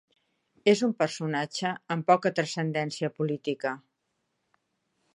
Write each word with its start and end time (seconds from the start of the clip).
És 0.71 0.79
un 0.87 0.95
personatge 1.01 1.75
amb 1.97 2.09
poca 2.13 2.33
transcendència 2.41 3.13
política. 3.21 3.79